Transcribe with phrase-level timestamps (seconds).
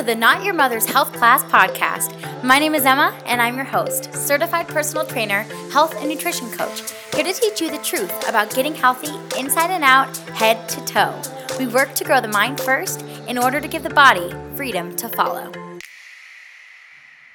[0.00, 2.42] to the Not Your Mother's Health Class podcast.
[2.42, 6.90] My name is Emma, and I'm your host, certified personal trainer, health and nutrition coach,
[7.14, 11.20] here to teach you the truth about getting healthy inside and out, head to toe.
[11.58, 15.06] We work to grow the mind first in order to give the body freedom to
[15.10, 15.69] follow.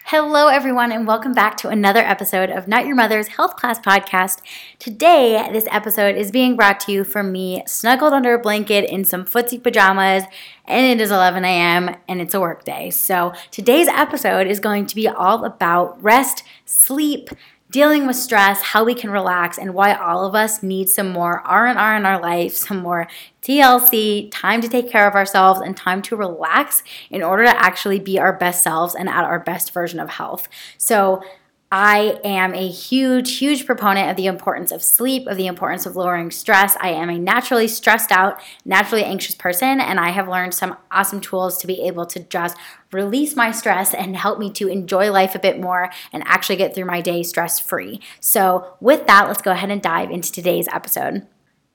[0.10, 4.39] Hello, everyone, and welcome back to another episode of Not Your Mother's Health Class Podcast.
[4.78, 9.04] Today, this episode is being brought to you from me, snuggled under a blanket in
[9.04, 10.24] some footsie pajamas,
[10.65, 11.96] and it is 11 a.m.
[12.07, 12.92] and it's a work day.
[12.92, 17.32] So, today's episode is going to be all about rest, sleep,
[17.75, 21.42] dealing with stress, how we can relax, and why all of us need some more
[21.42, 23.06] R&R in our life, some more
[23.42, 28.00] TLC, time to take care of ourselves and time to relax in order to actually
[28.00, 30.48] be our best selves and at our best version of health.
[30.78, 31.21] So,
[31.71, 35.95] I am a huge, huge proponent of the importance of sleep, of the importance of
[35.95, 36.78] lowering stress.
[36.80, 41.22] I am a naturally stressed out, naturally anxious person, and I have learned some awesome
[41.22, 42.56] tools to be able to just
[42.92, 46.75] release my stress and help me to enjoy life a bit more and actually get
[46.75, 48.00] through my day stress free.
[48.20, 51.25] So, with that, let's go ahead and dive into today's episode.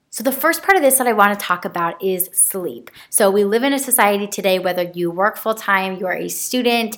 [0.09, 2.91] So, the first part of this that I want to talk about is sleep.
[3.11, 6.28] So, we live in a society today, whether you work full time, you are a
[6.28, 6.97] student,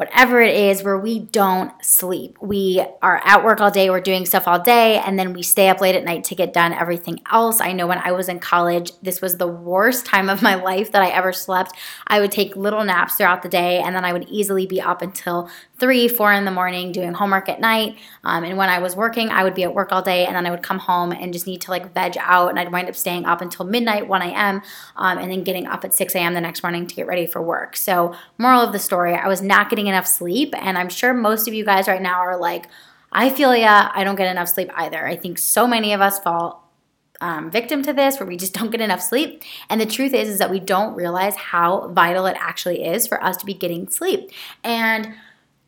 [0.00, 2.38] whatever it is, where we don't sleep.
[2.40, 5.68] We are at work all day, we're doing stuff all day, and then we stay
[5.68, 7.60] up late at night to get done everything else.
[7.60, 10.92] I know when I was in college, this was the worst time of my life
[10.92, 11.72] that I ever slept.
[12.06, 15.02] I would take little naps throughout the day, and then I would easily be up
[15.02, 17.96] until three, four in the morning doing homework at night.
[18.22, 20.46] Um, and when I was working, I would be at work all day and then
[20.46, 22.50] I would come home and just need to like veg out.
[22.50, 24.62] And I'd wind up staying up until midnight, 1 a.m.,
[24.96, 26.34] um, and then getting up at 6 a.m.
[26.34, 27.76] the next morning to get ready for work.
[27.76, 30.54] So, moral of the story, I was not getting enough sleep.
[30.56, 32.68] And I'm sure most of you guys right now are like,
[33.12, 35.06] I feel yeah, I don't get enough sleep either.
[35.06, 36.70] I think so many of us fall
[37.20, 40.28] um, victim to this where we just don't get enough sleep and the truth is
[40.28, 43.88] is that we don't realize how vital it actually is for us to be getting
[43.90, 44.30] sleep
[44.64, 45.12] and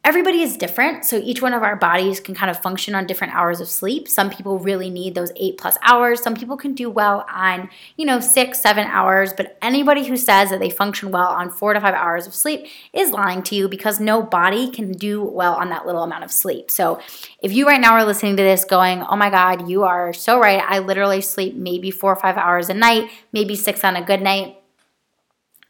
[0.05, 1.05] everybody is different.
[1.05, 4.09] So each one of our bodies can kind of function on different hours of sleep.
[4.09, 6.21] Some people really need those eight plus hours.
[6.21, 9.33] Some people can do well on, you know, six, seven hours.
[9.33, 12.67] But anybody who says that they function well on four to five hours of sleep
[12.93, 16.33] is lying to you because no body can do well on that little amount of
[16.33, 16.69] sleep.
[16.69, 17.01] So
[17.41, 20.41] if you right now are listening to this going, oh my God, you are so
[20.41, 20.63] right.
[20.67, 24.21] I literally sleep maybe four or five hours a night, maybe six on a good
[24.21, 24.57] night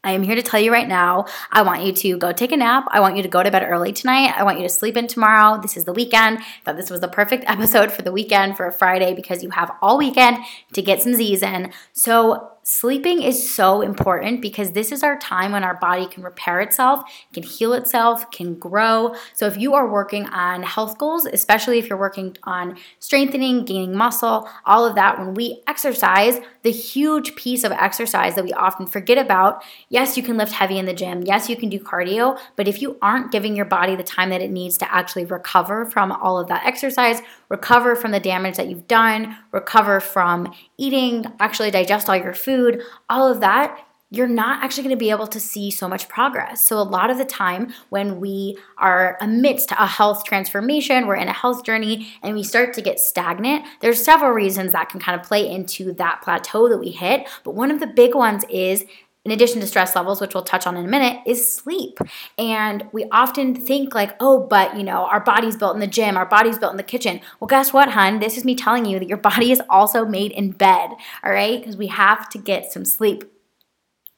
[0.03, 1.25] I am here to tell you right now.
[1.51, 2.85] I want you to go take a nap.
[2.89, 4.33] I want you to go to bed early tonight.
[4.35, 5.61] I want you to sleep in tomorrow.
[5.61, 6.39] This is the weekend.
[6.39, 9.49] I thought this was the perfect episode for the weekend for a Friday because you
[9.51, 10.37] have all weekend
[10.73, 11.71] to get some Z's in.
[11.93, 16.61] So sleeping is so important because this is our time when our body can repair
[16.61, 17.03] itself,
[17.33, 19.13] can heal itself, can grow.
[19.33, 23.95] So if you are working on health goals, especially if you're working on strengthening, gaining
[23.95, 28.87] muscle, all of that, when we exercise, the huge piece of exercise that we often
[28.87, 32.39] forget about, yes, you can lift heavy in the gym, yes, you can do cardio,
[32.55, 35.85] but if you aren't giving your body the time that it needs to actually recover
[35.85, 41.25] from all of that exercise, recover from the damage that you've done, recover from eating,
[41.39, 43.79] actually digest all your food, all of that,
[44.13, 46.63] you're not actually going to be able to see so much progress.
[46.63, 51.27] So, a lot of the time, when we are amidst a health transformation, we're in
[51.27, 55.19] a health journey, and we start to get stagnant, there's several reasons that can kind
[55.19, 57.27] of play into that plateau that we hit.
[57.43, 58.85] But one of the big ones is
[59.25, 61.97] in addition to stress levels, which we'll touch on in a minute, is sleep.
[62.37, 66.17] And we often think, like, oh, but you know, our body's built in the gym,
[66.17, 67.21] our body's built in the kitchen.
[67.39, 68.19] Well, guess what, hun?
[68.19, 70.91] This is me telling you that your body is also made in bed,
[71.23, 71.59] all right?
[71.59, 73.23] Because we have to get some sleep.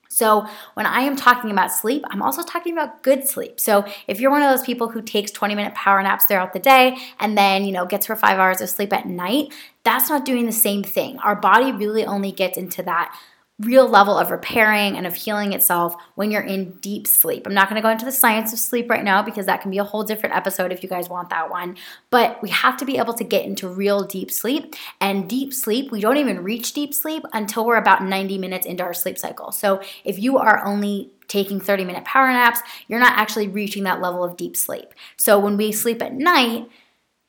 [0.10, 3.60] So, when I am talking about sleep, I'm also talking about good sleep.
[3.60, 6.60] So, if you're one of those people who takes 20 minute power naps throughout the
[6.60, 10.24] day and then, you know, gets her five hours of sleep at night, that's not
[10.24, 11.20] doing the same thing.
[11.20, 13.14] Our body really only gets into that
[13.60, 17.48] real level of repairing and of healing itself when you're in deep sleep.
[17.48, 19.72] I'm not going to go into the science of sleep right now because that can
[19.72, 21.78] be a whole different episode if you guys want that one.
[22.10, 24.76] But we have to be able to get into real deep sleep.
[25.00, 28.84] And deep sleep, we don't even reach deep sleep until we're about 90 minutes into
[28.84, 29.54] our sleep cycle.
[29.54, 32.60] So if you are only taking 30 minute power naps,
[32.90, 34.94] you're not actually reaching that level of deep sleep.
[35.16, 36.68] So when we sleep at night,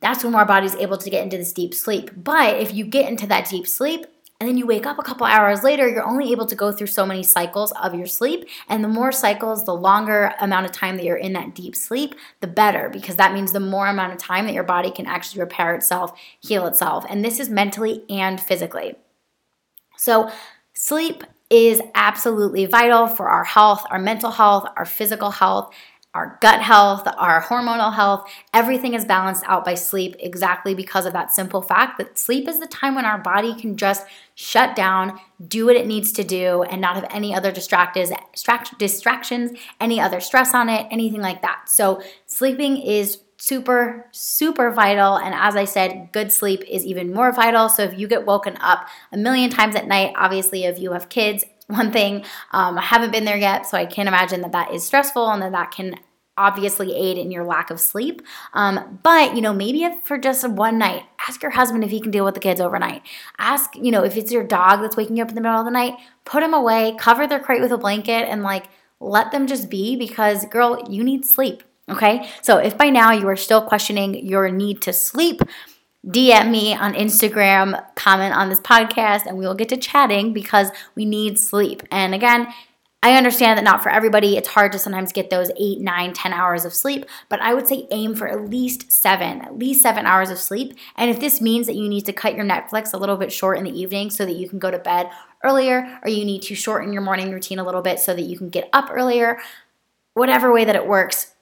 [0.00, 2.10] that's when our body's able to get into this deep sleep.
[2.16, 4.06] But if you get into that deep sleep,
[4.38, 6.88] and then you wake up a couple hours later, you're only able to go through
[6.88, 8.46] so many cycles of your sleep.
[8.68, 12.14] And the more cycles, the longer amount of time that you're in that deep sleep,
[12.40, 15.40] the better, because that means the more amount of time that your body can actually
[15.40, 17.06] repair itself, heal itself.
[17.08, 18.96] And this is mentally and physically.
[19.96, 20.30] So,
[20.74, 25.72] sleep is absolutely vital for our health, our mental health, our physical health
[26.16, 31.12] our gut health, our hormonal health, everything is balanced out by sleep exactly because of
[31.12, 35.20] that simple fact that sleep is the time when our body can just shut down,
[35.46, 38.10] do what it needs to do, and not have any other distractions,
[39.78, 41.68] any other stress on it, anything like that.
[41.68, 45.18] So, sleeping is super, super vital.
[45.18, 47.68] And as I said, good sleep is even more vital.
[47.68, 51.10] So, if you get woken up a million times at night, obviously, if you have
[51.10, 52.24] kids, one thing.
[52.52, 55.42] Um, I haven't been there yet, so I can't imagine that that is stressful and
[55.42, 55.98] that that can
[56.36, 58.22] obviously aid in your lack of sleep.
[58.52, 62.10] Um, but, you know, maybe for just one night, ask your husband if he can
[62.10, 63.02] deal with the kids overnight.
[63.38, 65.64] Ask, you know, if it's your dog that's waking you up in the middle of
[65.64, 65.94] the night,
[66.24, 68.66] put him away, cover their crate with a blanket, and like
[69.00, 71.62] let them just be because, girl, you need sleep.
[71.88, 72.28] Okay.
[72.42, 75.40] So if by now you are still questioning your need to sleep,
[76.06, 80.70] DM me on Instagram, comment on this podcast, and we will get to chatting because
[80.94, 81.82] we need sleep.
[81.90, 82.52] And again,
[83.06, 86.32] I understand that not for everybody, it's hard to sometimes get those eight, nine, ten
[86.32, 90.06] hours of sleep, but I would say aim for at least seven, at least seven
[90.06, 90.76] hours of sleep.
[90.96, 93.58] And if this means that you need to cut your Netflix a little bit short
[93.58, 95.08] in the evening so that you can go to bed
[95.44, 98.36] earlier, or you need to shorten your morning routine a little bit so that you
[98.36, 99.38] can get up earlier,
[100.14, 101.32] whatever way that it works,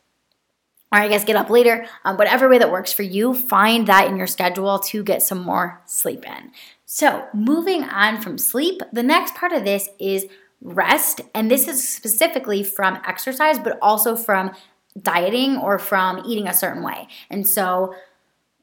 [0.93, 4.11] or I guess get up later, um, whatever way that works for you, find that
[4.11, 6.53] in your schedule to get some more sleep in.
[6.85, 10.27] So, moving on from sleep, the next part of this is
[10.65, 11.21] rest.
[11.35, 14.53] And this is specifically from exercise, but also from
[15.01, 17.07] dieting or from eating a certain way.
[17.31, 17.95] And so,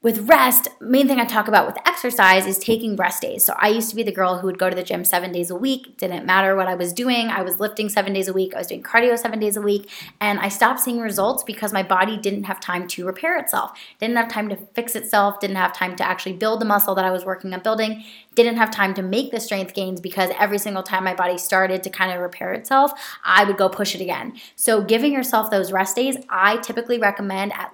[0.02, 3.46] with rest, main thing I talk about with exercise is taking rest days.
[3.46, 5.52] So I used to be the girl who would go to the gym 7 days
[5.52, 7.28] a week, didn't matter what I was doing.
[7.28, 9.88] I was lifting 7 days a week, I was doing cardio 7 days a week,
[10.20, 13.78] and I stopped seeing results because my body didn't have time to repair itself.
[14.00, 17.06] Didn't have time to fix itself, didn't have time to actually build the muscle that
[17.06, 18.04] I was working on building,
[18.34, 21.84] didn't have time to make the strength gains because every single time my body started
[21.84, 22.92] to kind of repair itself,
[23.24, 24.34] I would go push it again.
[24.56, 27.72] So giving yourself those rest days, I typically recommend at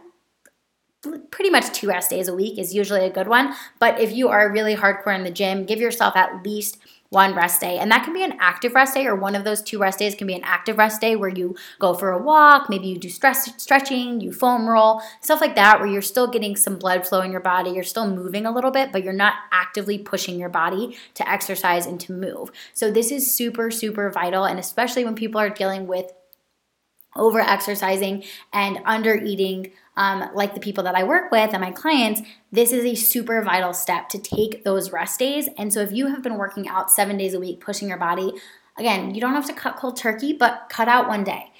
[1.32, 3.54] pretty much two rest days a week is usually a good one.
[3.80, 6.78] But if you are really hardcore in the gym, give yourself at least
[7.10, 7.78] one rest day.
[7.78, 10.14] And that can be an active rest day, or one of those two rest days
[10.14, 13.10] can be an active rest day where you go for a walk, maybe you do
[13.10, 17.22] stress, stretching, you foam roll, stuff like that, where you're still getting some blood flow
[17.22, 17.72] in your body.
[17.72, 21.86] You're still moving a little bit, but you're not actively pushing your body to exercise
[21.86, 22.52] and to move.
[22.74, 24.44] So, this is super, super vital.
[24.44, 26.12] And especially when people are dealing with
[27.18, 28.24] over exercising
[28.54, 32.22] and under eating um, like the people that I work with and my clients,
[32.52, 35.50] this is a super vital step to take those rest days.
[35.58, 38.34] And so if you have been working out seven days a week, pushing your body,
[38.78, 41.52] again, you don't have to cut cold turkey, but cut out one day.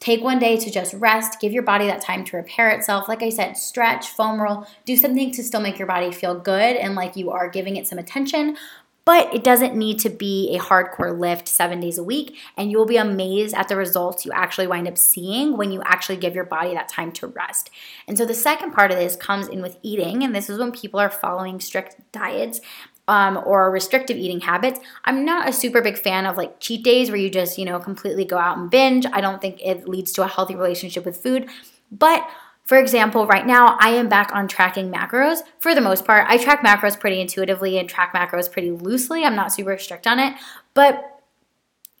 [0.00, 3.06] Take one day to just rest, give your body that time to repair itself.
[3.06, 6.76] Like I said, stretch, foam roll, do something to still make your body feel good
[6.76, 8.56] and like you are giving it some attention,
[9.04, 12.36] but it doesn't need to be a hardcore lift seven days a week.
[12.56, 15.82] And you will be amazed at the results you actually wind up seeing when you
[15.84, 17.70] actually give your body that time to rest.
[18.08, 20.22] And so the second part of this comes in with eating.
[20.22, 22.60] And this is when people are following strict diets.
[23.06, 24.80] Um, or restrictive eating habits.
[25.04, 27.78] I'm not a super big fan of like cheat days where you just, you know,
[27.78, 29.04] completely go out and binge.
[29.12, 31.50] I don't think it leads to a healthy relationship with food.
[31.92, 32.26] But
[32.64, 36.26] for example, right now I am back on tracking macros for the most part.
[36.28, 39.24] I track macros pretty intuitively and track macros pretty loosely.
[39.24, 40.34] I'm not super strict on it,
[40.72, 41.20] but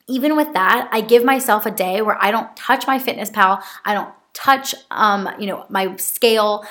[0.06, 3.62] even with that, I give myself a day where I don't touch MyFitnessPal.
[3.84, 6.64] I don't touch um, you know, my scale.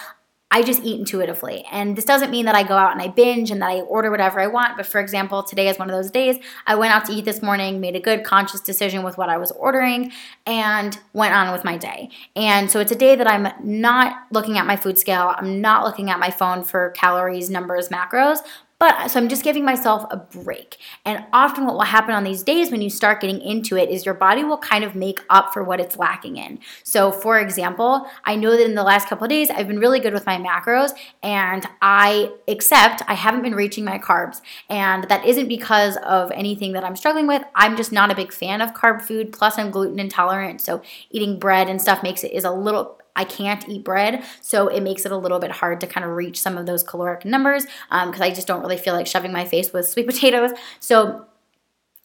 [0.53, 1.65] I just eat intuitively.
[1.71, 4.11] And this doesn't mean that I go out and I binge and that I order
[4.11, 4.77] whatever I want.
[4.77, 6.37] But for example, today is one of those days.
[6.67, 9.37] I went out to eat this morning, made a good conscious decision with what I
[9.37, 10.11] was ordering,
[10.45, 12.11] and went on with my day.
[12.35, 15.85] And so it's a day that I'm not looking at my food scale, I'm not
[15.85, 18.37] looking at my phone for calories, numbers, macros,
[18.79, 20.77] but so I'm just giving myself a break.
[21.05, 24.05] And often what will happen on these days when you start getting into it is
[24.05, 26.59] your body will kind of make up for what it's lacking in.
[26.83, 29.99] So for example, I know that in the last couple of days I've been really
[29.99, 34.41] good with my macros and I accept I haven't been reaching my carbs.
[34.69, 37.43] And that isn't because of anything that I'm struggling with.
[37.55, 39.31] I'm just not a big fan of carb food.
[39.31, 40.61] Plus I'm gluten intolerant.
[40.61, 44.67] So eating bread and stuff makes it is a little I can't eat bread, so
[44.67, 47.25] it makes it a little bit hard to kind of reach some of those caloric
[47.25, 50.51] numbers because um, I just don't really feel like shoving my face with sweet potatoes.
[50.79, 51.25] So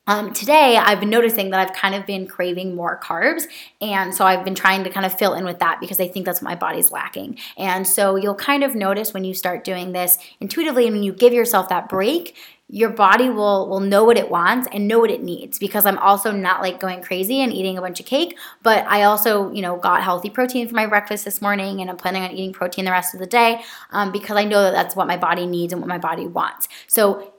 [0.09, 3.43] um, today, I've been noticing that I've kind of been craving more carbs.
[3.83, 6.25] And so I've been trying to kind of fill in with that because I think
[6.25, 7.39] that's what my body's lacking.
[7.59, 11.13] And so you'll kind of notice when you start doing this intuitively and when you
[11.13, 12.35] give yourself that break,
[12.69, 15.99] your body will will know what it wants and know what it needs because I'm
[15.99, 19.63] also not like going crazy and eating a bunch of cake, but I also you
[19.63, 22.85] know got healthy protein for my breakfast this morning and I'm planning on eating protein
[22.85, 25.73] the rest of the day um, because I know that that's what my body needs
[25.73, 26.69] and what my body wants.
[26.87, 27.33] So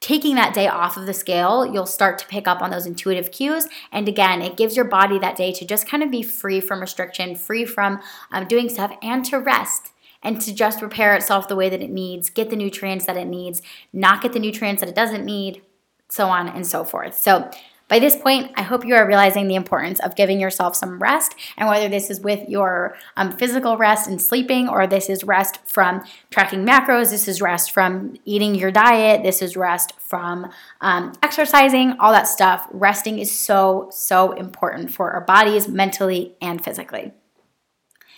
[0.00, 3.32] taking that day off of the scale, you'll start to pick up on those intuitive
[3.32, 3.66] cues.
[3.90, 6.80] And again, it gives your body that day to just kind of be free from
[6.80, 9.90] restriction, free from um, doing stuff, and to rest
[10.22, 13.26] and to just repair itself the way that it needs, get the nutrients that it
[13.26, 15.62] needs, not get the nutrients that it doesn't need,
[16.08, 17.16] so on and so forth.
[17.18, 17.50] So,
[17.88, 21.34] by this point, I hope you are realizing the importance of giving yourself some rest,
[21.56, 25.58] and whether this is with your um, physical rest and sleeping, or this is rest
[25.64, 30.50] from tracking macros, this is rest from eating your diet, this is rest from
[30.82, 32.68] um, exercising, all that stuff.
[32.72, 37.12] Resting is so, so important for our bodies mentally and physically.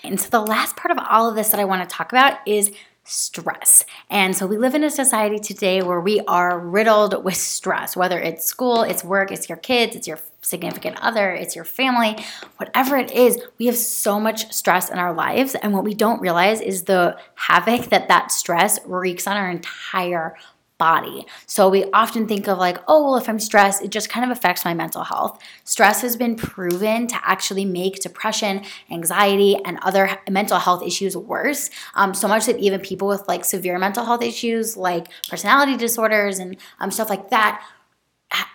[0.02, 2.38] And so, the last part of all of this that I want to talk about
[2.46, 2.72] is
[3.04, 3.84] stress.
[4.08, 8.20] And so we live in a society today where we are riddled with stress, whether
[8.20, 12.16] it's school, it's work, it's your kids, it's your significant other, it's your family,
[12.56, 15.54] whatever it is, we have so much stress in our lives.
[15.56, 20.36] And what we don't realize is the havoc that that stress wreaks on our entire
[20.80, 21.26] body.
[21.46, 24.36] So we often think of like, oh, well, if I'm stressed, it just kind of
[24.36, 25.38] affects my mental health.
[25.64, 31.70] Stress has been proven to actually make depression, anxiety, and other mental health issues worse.
[31.94, 36.38] Um, so much that even people with like severe mental health issues, like personality disorders
[36.38, 37.62] and um, stuff like that,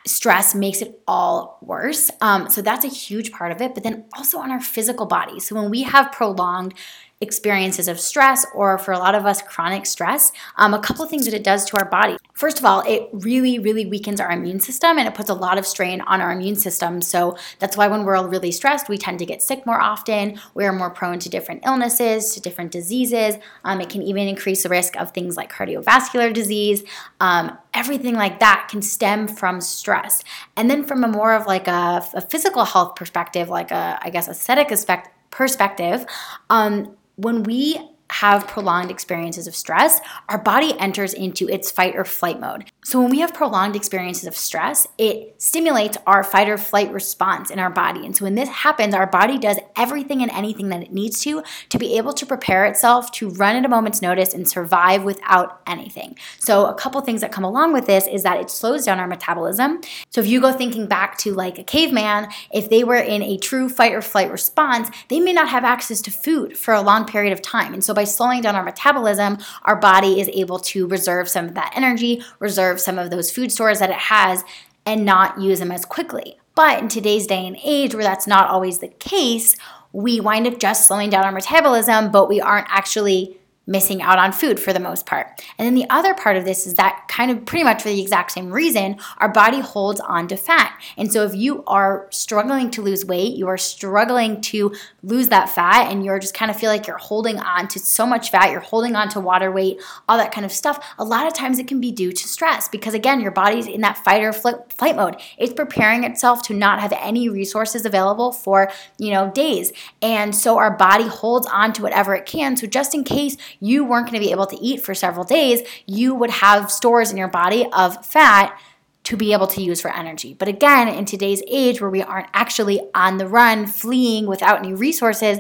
[0.06, 2.10] stress makes it all worse.
[2.22, 3.74] Um, so that's a huge part of it.
[3.74, 5.40] But then also on our physical body.
[5.40, 6.74] So when we have prolonged
[7.22, 11.10] experiences of stress or for a lot of us chronic stress um, a couple of
[11.10, 12.18] things that it does to our body.
[12.34, 15.58] First of all it really really weakens our immune system and it puts a lot
[15.58, 17.02] of strain on our immune system.
[17.02, 20.40] So that's why when we're all really stressed we tend to get sick more often.
[20.54, 23.36] We're more prone to different illnesses to different diseases.
[23.64, 26.84] Um, it can even increase the risk of things like cardiovascular disease.
[27.22, 30.22] Um, everything like that can stem from stress.
[30.58, 34.10] And then from a more of like a, a physical health perspective like a i
[34.10, 36.06] guess aesthetic aspect perspective
[36.50, 37.80] um, when we
[38.10, 42.72] have prolonged experiences of stress, our body enters into its fight or flight mode.
[42.84, 47.50] So, when we have prolonged experiences of stress, it stimulates our fight or flight response
[47.50, 48.06] in our body.
[48.06, 51.42] And so, when this happens, our body does everything and anything that it needs to
[51.70, 55.62] to be able to prepare itself to run at a moment's notice and survive without
[55.66, 56.16] anything.
[56.38, 59.08] So, a couple things that come along with this is that it slows down our
[59.08, 59.82] metabolism.
[60.12, 63.40] So, if you go thinking back to like a caveman, if they were in a
[63.40, 67.06] true fight or flight response, they may not have access to food for a long
[67.06, 67.74] period of time.
[67.74, 71.56] And so, by slowing down our metabolism, our body is able to reserve some of
[71.56, 74.44] that energy, reserve some of those food stores that it has
[74.86, 76.38] and not use them as quickly.
[76.54, 79.56] But in today's day and age, where that's not always the case,
[79.92, 84.32] we wind up just slowing down our metabolism, but we aren't actually missing out on
[84.32, 85.28] food for the most part.
[85.58, 88.02] And then the other part of this is that kind of pretty much for the
[88.02, 90.80] exact same reason, our body holds on to fat.
[90.98, 95.50] And so if you are struggling to lose weight, you are struggling to lose that
[95.50, 98.52] fat and you're just kind of feel like you're holding on to so much fat,
[98.52, 101.60] you're holding on to water weight, all that kind of stuff, a lot of times
[101.60, 104.96] it can be due to stress because again, your body's in that fight or flight
[104.96, 105.16] mode.
[105.38, 109.72] It's preparing itself to not have any resources available for, you know, days.
[110.02, 112.58] And so our body holds on to whatever it can.
[112.58, 115.62] So just in case you weren't going to be able to eat for several days,
[115.86, 118.60] you would have stores in your body of fat
[119.06, 120.34] to be able to use for energy.
[120.34, 124.74] But again, in today's age where we aren't actually on the run, fleeing without any
[124.74, 125.40] resources,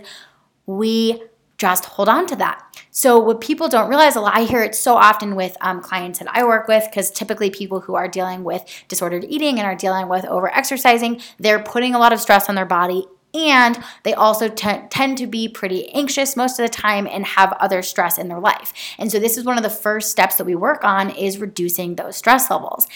[0.67, 1.21] we
[1.57, 2.61] just hold on to that.
[2.91, 6.19] So, what people don't realize, a lot, I hear it so often with um, clients
[6.19, 9.75] that I work with, because typically people who are dealing with disordered eating and are
[9.75, 14.13] dealing with over exercising, they're putting a lot of stress on their body and they
[14.13, 18.17] also t- tend to be pretty anxious most of the time and have other stress
[18.17, 18.73] in their life.
[18.97, 21.95] And so this is one of the first steps that we work on is reducing
[21.95, 22.87] those stress levels.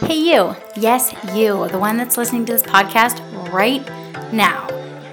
[0.00, 0.56] Hey you.
[0.76, 3.20] Yes, you, the one that's listening to this podcast
[3.52, 3.86] right
[4.32, 4.66] now.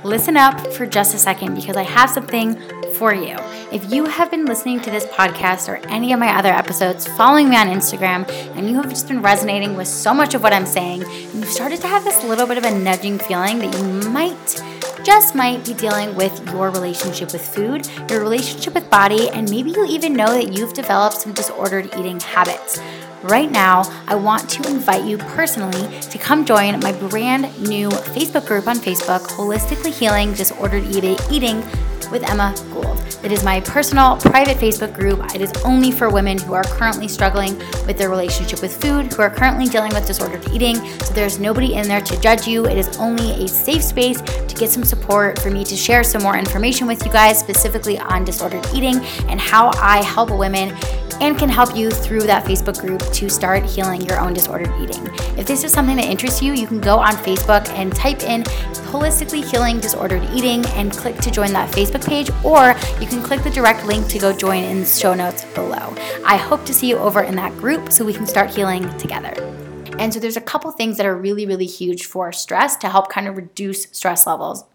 [0.04, 2.54] Listen up for just a second because I have something
[2.96, 3.36] for you.
[3.72, 7.50] If you have been listening to this podcast or any of my other episodes, following
[7.50, 10.66] me on Instagram, and you have just been resonating with so much of what I'm
[10.66, 14.10] saying, and you've started to have this little bit of a nudging feeling that you
[14.10, 14.62] might
[15.04, 19.70] just might be dealing with your relationship with food, your relationship with body, and maybe
[19.70, 22.80] you even know that you've developed some disordered eating habits.
[23.26, 28.46] Right now, I want to invite you personally to come join my brand new Facebook
[28.46, 30.84] group on Facebook, Holistically Healing Disordered
[31.32, 31.64] Eating
[32.12, 33.00] with Emma Gould.
[33.24, 35.20] It is my personal private Facebook group.
[35.34, 39.24] It is only for women who are currently struggling with their relationship with food, who
[39.24, 40.76] are currently dealing with disordered eating.
[40.76, 42.68] So there's nobody in there to judge you.
[42.68, 46.24] It is only a safe space to get some support for me to share some
[46.24, 48.98] more information with you guys, specifically on disordered eating
[49.28, 50.76] and how I help women
[51.22, 55.08] and can help you through that Facebook group to start healing your own disordered eating.
[55.38, 58.44] If this is something that interests you, you can go on Facebook and type in
[58.92, 63.44] Holistically Healing Disordered Eating and click to join that Facebook page, or you can click
[63.44, 65.94] the direct link to go join in the show notes below.
[66.26, 69.65] I hope to see you over in that group so we can start healing together.
[69.98, 73.10] And so there's a couple things that are really, really huge for stress to help
[73.10, 74.66] kind of reduce stress levels.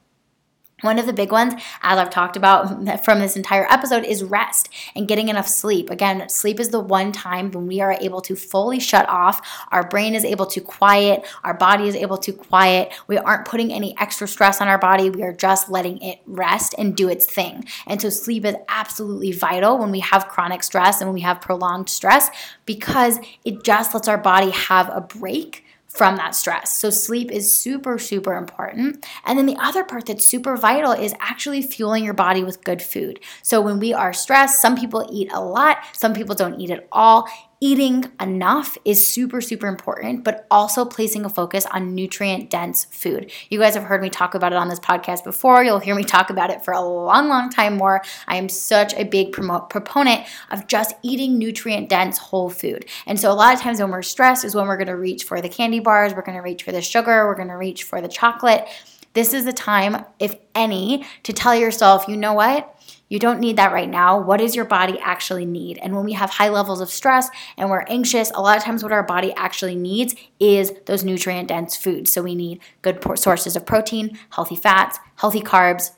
[0.82, 4.68] One of the big ones, as I've talked about from this entire episode, is rest
[4.94, 5.90] and getting enough sleep.
[5.90, 9.46] Again, sleep is the one time when we are able to fully shut off.
[9.70, 12.92] Our brain is able to quiet, our body is able to quiet.
[13.06, 15.10] We aren't putting any extra stress on our body.
[15.10, 17.64] We are just letting it rest and do its thing.
[17.86, 21.40] And so, sleep is absolutely vital when we have chronic stress and when we have
[21.40, 22.30] prolonged stress
[22.66, 26.78] because it just lets our body have a break from that stress.
[26.78, 29.04] So, sleep is super, super important.
[29.24, 32.80] And then the other part that's super vital is actually fueling your body with good
[32.80, 33.20] food.
[33.42, 36.86] So, when we are stressed, some people eat a lot, some people don't eat at
[36.92, 37.28] all
[37.62, 43.30] eating enough is super, super important, but also placing a focus on nutrient dense food.
[43.50, 45.62] You guys have heard me talk about it on this podcast before.
[45.62, 48.02] You'll hear me talk about it for a long, long time more.
[48.26, 52.86] I am such a big promote, proponent of just eating nutrient dense whole food.
[53.06, 55.42] And so, a lot of times when we're stressed, is when we're gonna reach for
[55.42, 58.66] the candy bars, we're gonna reach for the sugar, we're gonna reach for the chocolate.
[59.12, 62.79] This is the time, if any, to tell yourself, you know what?
[63.10, 64.20] You don't need that right now.
[64.20, 65.78] What does your body actually need?
[65.78, 68.84] And when we have high levels of stress and we're anxious, a lot of times
[68.84, 72.12] what our body actually needs is those nutrient dense foods.
[72.12, 75.90] So we need good sources of protein, healthy fats, healthy carbs,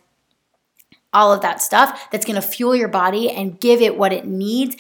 [1.13, 4.77] all of that stuff that's to fuel your body and give it what it needs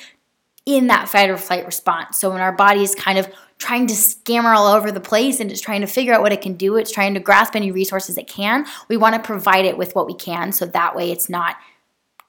[0.64, 2.18] in that fight or flight response.
[2.18, 5.50] So when our body is kind of trying to scammer all over the place and
[5.50, 8.16] just trying to figure out what it can do, it's trying to grasp any resources
[8.16, 11.28] it can, we want to provide it with what we can so that way it's
[11.28, 11.56] not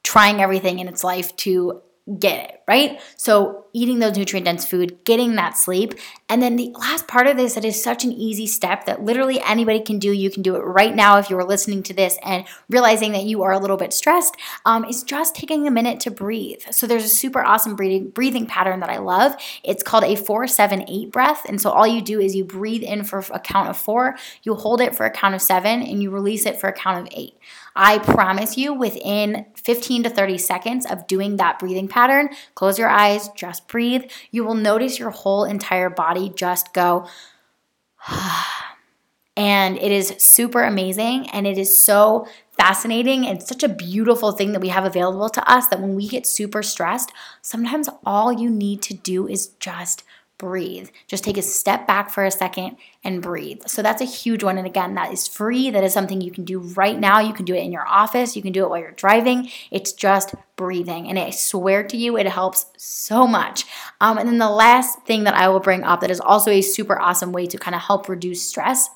[0.04, 1.82] trying everything in its life to
[2.20, 3.02] get it, right?
[3.18, 5.96] So, eating those nutrient dense food, getting that sleep.
[6.30, 9.42] And then the last part of this that is such an easy step that literally
[9.42, 12.18] anybody can do, you can do it right now if you are listening to this
[12.24, 16.00] and realizing that you are a little bit stressed, um, is just taking a minute
[16.02, 16.62] to breathe.
[16.72, 19.36] So, there's a super awesome breathing, breathing pattern that I love.
[19.64, 21.44] It's called a 478 breath.
[21.48, 24.56] And so, all you do is you breathe in for a count of four, you
[24.56, 27.14] hold it for a count of seven, and you release it for a count of
[27.18, 27.34] eight.
[27.76, 32.90] I promise you, within 15 to 30 seconds of doing that breathing pattern, close your
[32.90, 37.08] eyes, just breathe, you will notice your whole entire body just go.
[39.38, 44.52] and it is super amazing and it is so fascinating and such a beautiful thing
[44.52, 47.12] that we have available to us that when we get super stressed,
[47.42, 50.04] sometimes all you need to do is just
[50.44, 50.90] breathe.
[51.08, 53.62] Just take a step back for a second and breathe.
[53.66, 54.58] So that's a huge one.
[54.58, 55.70] And again, that is free.
[55.70, 57.22] That is something you can do right now.
[57.22, 59.50] You can do it in your office, you can do it while you're driving.
[59.72, 61.08] It's just breathing.
[61.08, 63.64] And I swear to you, it helps so much.
[64.02, 66.62] Um, and then the last thing that I will bring up that is also a
[66.62, 68.90] super awesome way to kind of help reduce stress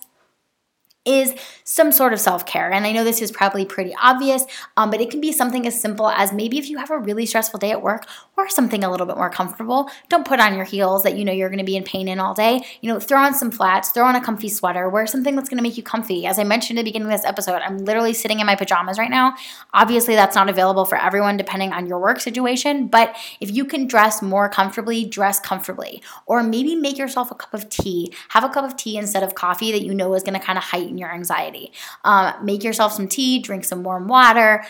[1.07, 2.71] is some sort of self care.
[2.71, 4.45] And I know this is probably pretty obvious,
[4.77, 7.25] um, but it can be something as simple as maybe if you have a really
[7.25, 8.05] stressful day at work
[8.37, 11.31] or something a little bit more comfortable, don't put on your heels that you know
[11.31, 12.61] you're to be in pain in all day.
[12.81, 15.63] You know, throw on some flats, throw on a comfy sweater, wear something that's to
[15.63, 16.25] make you comfy.
[16.25, 18.97] As I mentioned at the beginning of this episode, I'm literally sitting in my pajamas
[18.97, 19.33] right now.
[19.73, 23.87] Obviously, that's not available for everyone depending on your work situation, but if you can
[23.87, 26.01] dress more comfortably, dress comfortably.
[26.25, 28.13] Or maybe make yourself a cup of tea.
[28.29, 30.63] Have a cup of tea instead of coffee that you know is to kind of
[30.63, 31.71] heighten your anxiety.
[32.03, 34.65] Um, make yourself some tea, drink some warm water,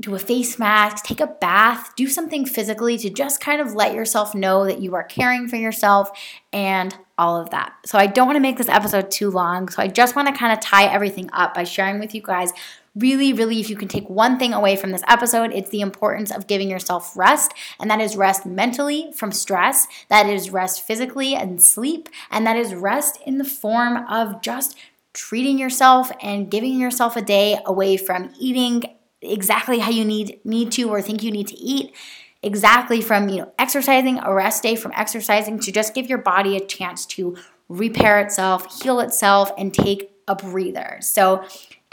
[0.00, 3.94] do a face mask, take a bath, do something physically to just kind of let
[3.94, 6.10] yourself know that you are caring for yourself
[6.52, 7.74] and all of that.
[7.86, 9.68] So, I don't want to make this episode too long.
[9.68, 12.52] So, I just want to kind of tie everything up by sharing with you guys
[12.94, 16.30] really, really, if you can take one thing away from this episode, it's the importance
[16.30, 17.52] of giving yourself rest.
[17.80, 22.56] And that is rest mentally from stress, that is rest physically and sleep, and that
[22.56, 24.76] is rest in the form of just
[25.12, 28.82] treating yourself and giving yourself a day away from eating
[29.20, 31.94] exactly how you need need to or think you need to eat
[32.42, 36.56] exactly from you know exercising a rest day from exercising to just give your body
[36.56, 37.36] a chance to
[37.68, 40.98] repair itself heal itself and take a breather.
[41.00, 41.44] So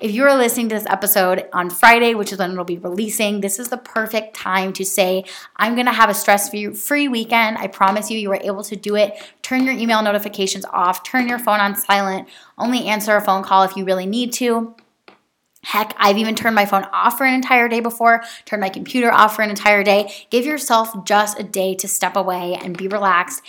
[0.01, 3.59] if you're listening to this episode on Friday, which is when it'll be releasing, this
[3.59, 5.23] is the perfect time to say,
[5.55, 7.57] I'm going to have a stress free weekend.
[7.57, 9.17] I promise you, you were able to do it.
[9.41, 13.63] Turn your email notifications off, turn your phone on silent, only answer a phone call
[13.63, 14.75] if you really need to.
[15.63, 19.12] Heck, I've even turned my phone off for an entire day before, turned my computer
[19.12, 20.12] off for an entire day.
[20.29, 23.41] Give yourself just a day to step away and be relaxed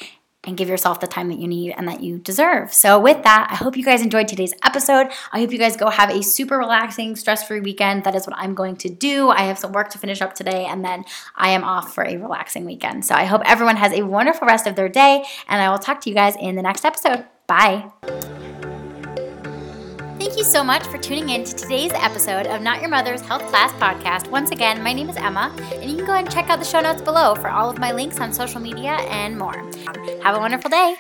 [0.45, 2.73] and give yourself the time that you need and that you deserve.
[2.73, 5.09] So, with that, I hope you guys enjoyed today's episode.
[5.33, 8.05] I hope you guys go have a super relaxing, stress free weekend.
[8.05, 9.29] That is what I'm going to do.
[9.29, 11.05] I have some work to finish up today, and then
[11.37, 13.05] I am off for a relaxing weekend.
[13.05, 16.01] So, I hope everyone has a wonderful rest of their day, and I will talk
[16.03, 17.27] to you guys in the next episode.
[17.47, 17.91] Bye.
[20.21, 23.41] Thank you so much for tuning in to today's episode of Not Your Mother's Health
[23.47, 24.31] Class Podcast.
[24.31, 26.65] Once again, my name is Emma, and you can go ahead and check out the
[26.67, 29.57] show notes below for all of my links on social media and more.
[30.23, 30.97] Have a wonderful day.